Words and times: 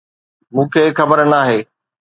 مونکي 0.55 0.83
خبر 0.97 1.17
ناهي 1.31 1.59